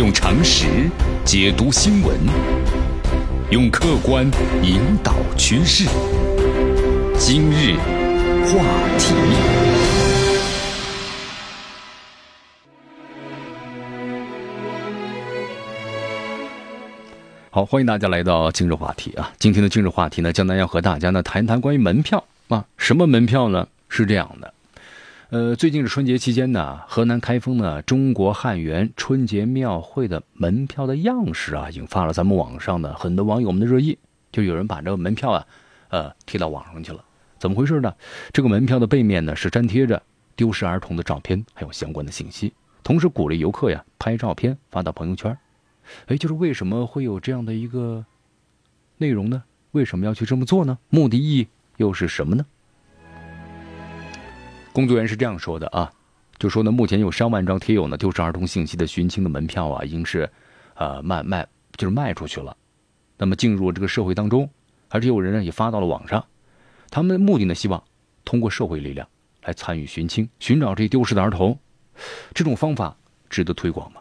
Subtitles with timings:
[0.00, 0.64] 用常识
[1.26, 2.18] 解读新闻，
[3.50, 4.24] 用客观
[4.62, 5.84] 引导趋势。
[7.18, 7.76] 今日
[8.46, 8.64] 话
[8.98, 9.12] 题，
[17.50, 19.30] 好，欢迎大家来到今日话题啊！
[19.38, 23.68] 今天的今日话题呢，江南要和大家呢谈一谈关于门票啊，什么门票呢？
[23.90, 24.54] 是这样的。
[25.30, 33.96] 呃，最近是春节期间呢，河南开封呢中国汉源春节庙会的门票的样式啊，引发了咱们网上的很多网友们的热议。
[34.32, 35.46] 就有人把这个门票啊，
[35.90, 37.04] 呃，贴到网上去了。
[37.38, 37.94] 怎么回事呢？
[38.32, 40.02] 这个门票的背面呢是粘贴着
[40.34, 45.38] 丢失儿童的照片，还有相关的信息，同时鼓励游客呀拍照片发到朋友圈。
[46.06, 48.04] 哎，就是为什么会有这样的一个
[48.96, 49.44] 内容呢？
[49.70, 50.76] 为什么要去这么做呢？
[50.88, 52.44] 目的意义又是什么呢？
[54.72, 55.90] 工作人员是这样说的啊，
[56.38, 60.30] 就说呢，目前有上万张贴有呢丢失儿童信息的寻亲的门票啊，已经是，
[60.74, 61.46] 呃，卖卖
[61.76, 62.56] 就是卖出去了，
[63.18, 64.48] 那么进入这个社会当中，
[64.88, 66.24] 而且有人呢也发到了网上，
[66.88, 67.82] 他们的目的呢，希望
[68.24, 69.06] 通过社会力量
[69.42, 71.58] 来参与寻亲，寻找这丢失的儿童，
[72.32, 72.96] 这种方法
[73.28, 74.00] 值得推广吗？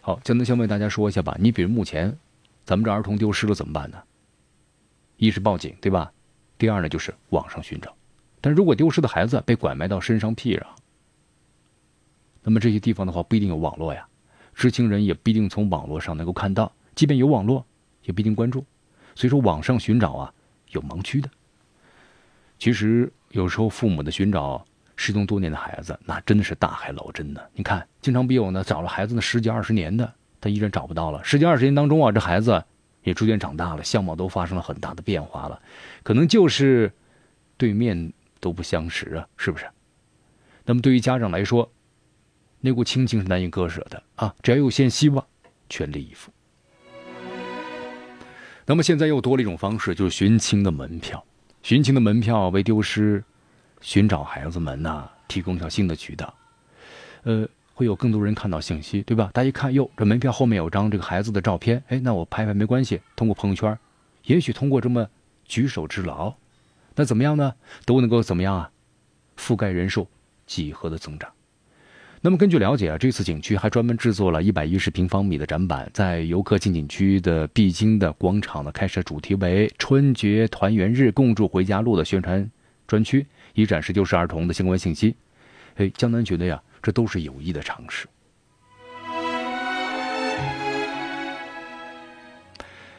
[0.00, 1.36] 好，江南先为大家说一下吧。
[1.38, 2.14] 你比如目前，
[2.64, 4.02] 咱们这儿童丢失了怎么办呢？
[5.16, 6.10] 一是报警，对吧？
[6.58, 7.94] 第二呢，就是网上寻找。
[8.40, 10.64] 但如果丢失的孩子被拐卖到深山僻壤，
[12.42, 14.06] 那么这些地方的话不一定有网络呀，
[14.54, 16.70] 知情人也不一定从网络上能够看到。
[16.94, 17.64] 即便有网络，
[18.02, 18.64] 也不一定关注。
[19.14, 20.32] 所以说，网上寻找啊，
[20.70, 21.28] 有盲区的。
[22.58, 27.40] 其实有时候父母的寻找失踪多年的孩子，那真的是大海捞针呢。
[27.54, 31.22] 你看，经常比有呢找了孩子呢十几二十年的，他依然找不到了。
[31.24, 32.64] 十几二十年当中啊，这孩子。
[33.04, 35.62] 也逐渐长大了，相貌都发生了很大的变化了，
[36.02, 36.90] 可能就是
[37.56, 39.66] 对面都不相识啊，是不是？
[40.64, 41.70] 那么对于家长来说，
[42.60, 45.24] 那股亲情是难以割舍的啊，只要有线希望，
[45.68, 46.32] 全力以赴。
[48.66, 51.24] 那么现在又多了一种方式，就是寻亲的门票。
[51.62, 53.22] 寻亲的门票为丢失、
[53.80, 56.34] 寻找孩子们呐提供一条新的渠道，
[57.22, 57.48] 呃。
[57.74, 59.30] 会有更多人看到信息，对吧？
[59.34, 63.00] 大家一看，哟，这门票后面有张这个孩子的照片，哎，那我拍拍没关系。
[63.16, 63.76] 通过朋友圈，
[64.26, 65.08] 也许通过这么
[65.44, 66.32] 举手之劳，
[66.94, 67.52] 那怎么样呢？
[67.84, 68.70] 都能够怎么样啊？
[69.36, 70.06] 覆盖人数
[70.46, 71.28] 几何的增长。
[72.20, 82.48] 那么根据了解啊，这次景区还专门制作了一百一十平方米的展板，在游客进景区的必经的广场呢，开设主题为“春节团圆日，共筑回家路”的宣传
[82.86, 85.16] 专区，以展示丢失儿童的相关信息。
[85.74, 86.62] 哎，江南觉得呀。
[86.84, 88.06] 这都是有益的尝试，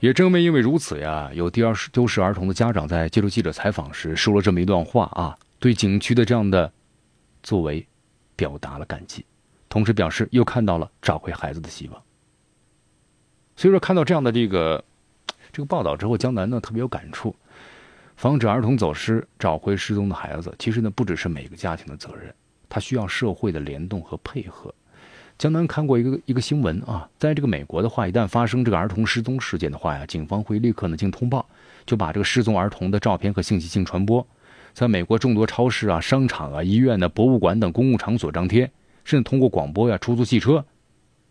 [0.00, 6.72] 也正因为如此呀，有第二丢失儿童的家长在接受记者采访时说了这么一段话啊，对景区的这样的
[7.42, 7.86] 作为
[8.34, 9.26] 表达了感激，
[9.68, 12.02] 同时表示又看到了找回孩子的希望。
[13.56, 14.82] 所以说，看到这样的这个
[15.52, 17.36] 这个报道之后，江南呢特别有感触，
[18.16, 22.34] 防止儿童走失、找回失踪的孩子，其实呢不只是每个家庭的责任。
[22.68, 24.74] 它需要社会的联动和配合。
[25.38, 31.46] 江南看过一个一个新闻啊，在这个美国的话，一旦发生这个儿童失踪事件的话呀，警方会立刻呢进行通报，
[31.84, 34.26] 就把这个失踪儿童的照片和信息进行传播，
[34.72, 38.70] 在美国众多超市啊、商场啊、医院呢、博物馆等公共场所张贴，
[39.04, 40.64] 甚至通过广播呀、出租汽车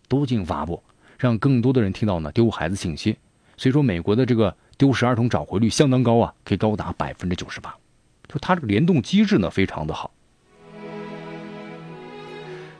[0.07, 0.83] 都进行发布，
[1.17, 3.17] 让更多的人听到呢丢孩子信息。
[3.57, 7.75] 所以说，美国的这个丢失儿童找回率相当高啊，可以高达百分之九十八，
[8.27, 10.11] 就它这个联动机制呢非常的好。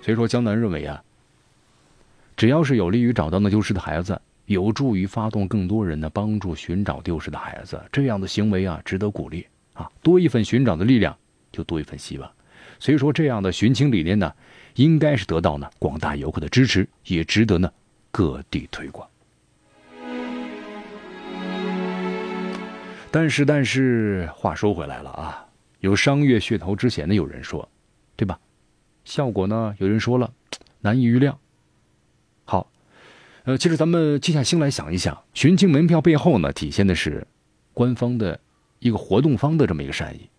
[0.05, 1.03] 所以说，江南认为啊，
[2.37, 9.89] 只要是有利于找到那丢失的孩子，有助于发动更多人呢帮助寻找丢失的孩子，这样的行为啊，值得鼓励啊。
[10.03, 11.17] 多一份寻找的力量，
[11.51, 12.31] 就多一份希望。
[12.77, 14.31] 所以说，这样的寻亲理念呢，
[14.75, 17.67] 应该是得到呢广大游客的支持，也值得呢
[18.11, 19.09] 各地推广。
[23.09, 25.43] 但是，但是话说回来了啊，
[25.79, 27.67] 有商业噱头之嫌的有人说，
[28.15, 28.39] 对吧？
[29.05, 29.73] 效果呢？
[29.77, 30.33] 有人说了，
[30.81, 31.39] 难以预料。
[32.43, 32.67] 好，
[33.45, 37.25] 呃，其实咱们静下心来想一想，寻亲门票背后呢，体现的是
[37.73, 38.39] 官方的
[38.79, 40.29] 一个活动方的这么一个善意。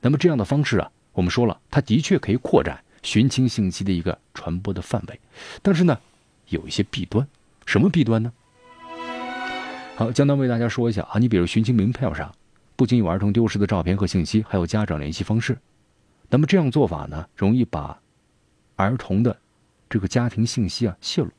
[0.00, 5.18] 那么这样的方式啊，我们说了，它的确可以扩展寻亲信息的一个传播的范围。
[5.62, 5.98] 但是呢，
[6.48, 7.26] 有一些弊端。
[7.64, 8.32] 什么弊端呢？
[9.96, 12.32] 好，江南为大家说一下啊，你比如寻亲门票上
[12.76, 15.56] 不仅有儿童丢失的照片和信息，还有家长联系方式。
[16.28, 17.98] 那么这样做法呢，容易把
[18.76, 19.36] 儿童的
[19.88, 21.30] 这个家庭信息啊泄露，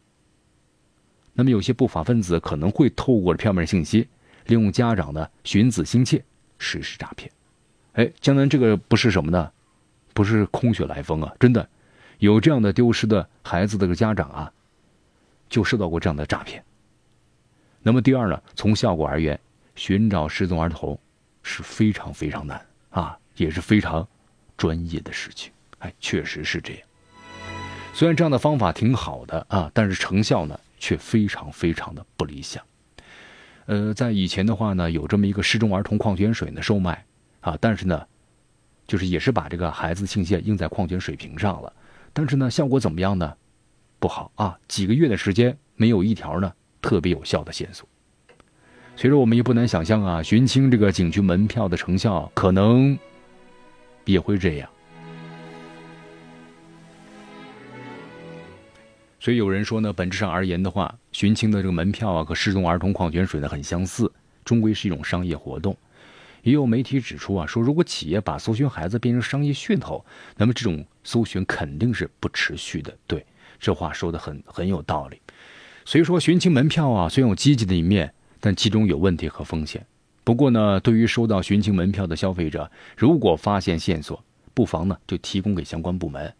[1.33, 4.07] 那么有些不法分子可能会透过票面信息，
[4.45, 6.23] 利用家长的寻子心切
[6.57, 7.31] 实施诈骗。
[7.93, 9.51] 哎，江南这个不是什么呢？
[10.13, 11.31] 不是空穴来风啊！
[11.39, 11.69] 真的，
[12.17, 14.51] 有这样的丢失的孩子的个家长啊，
[15.47, 16.63] 就受到过这样的诈骗。
[17.83, 19.39] 那么第二呢，从效果而言，
[19.75, 20.99] 寻找失踪儿童
[21.43, 24.07] 是非常非常难啊，也是非常
[24.57, 25.51] 专业的事情。
[25.79, 26.86] 哎，确实是这样。
[27.97, 32.63] 虽然这样的方法挺好的啊，但是成效呢却非常非常的不理想。
[33.65, 37.03] 呃，在以前的话呢，有这么一个失踪儿童矿泉水呢售卖
[37.41, 38.05] 啊，但是呢，
[38.85, 41.73] 就是也是把这个孩子信息印在矿泉水瓶上了，
[42.13, 43.35] 但是呢，效果怎么样呢？
[43.97, 46.53] 不好啊，几个月的时间没有一条呢
[46.83, 47.89] 特别有效的线索。
[48.95, 52.95] 所以说，我们也不难想象啊，寻亲这个景区门票的成效可能
[54.05, 54.69] 也会这样。
[59.27, 64.09] 所以有人说呢，本质上而言的话，寻亲的这个门票啊和失踪儿童矿泉水呢很相似，
[64.45, 65.75] 终归是一种商业活动。
[66.43, 70.05] 也有媒体指出啊，说如果企业把搜寻孩子变成商业噱头，
[70.37, 72.97] 那么这种搜寻肯定是不持续的。
[73.05, 73.25] 对，
[73.59, 75.19] 这话说的很很有道理。
[75.83, 79.85] 所以说，寻亲门票啊虽有积极的一面，但其中有问题和风险。
[80.23, 86.33] 不过呢，对于收到寻亲门票的消费者，如果发现线索，不妨呢就提供给相关部门。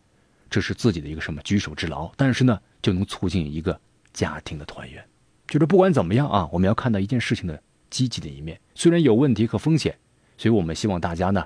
[0.50, 3.80] 这是自己的一个什么举手之劳，但是呢，就能促进一个
[4.14, 5.04] 家庭的团圆。
[5.48, 9.98] 就是不管怎么样啊，我们要看到一件事情的积极的一面，虽然有问题和风险，
[10.38, 11.46] 所以我们希望大家呢，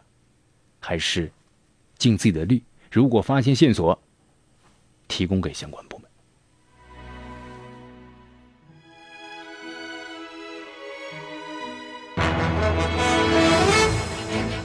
[0.79, 1.31] 还是
[1.97, 2.63] 尽自己的力。
[2.91, 4.01] 如果发现线索，
[5.07, 6.09] 提供给相关部门。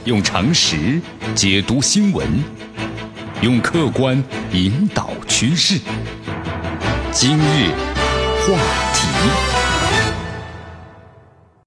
[0.05, 1.01] 用常识
[1.35, 2.25] 解读新闻。
[3.43, 5.79] 用客观引导趋势。
[7.19, 7.71] 今日
[8.45, 8.55] 话
[8.93, 9.56] 题。